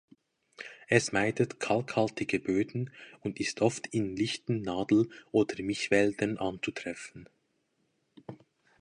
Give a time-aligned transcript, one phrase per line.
[0.87, 7.29] Es meidet kalkhaltige Böden und ist oft in lichten Nadel- oder Mischwäldern anzutreffen.